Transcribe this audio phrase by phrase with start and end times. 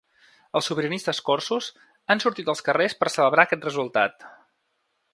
[0.59, 1.69] Els sobiranistes corsos
[2.15, 4.31] han sortit als carrers per celebrar aquest resultat.